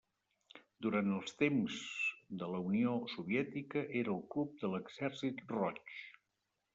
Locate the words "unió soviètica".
2.69-3.83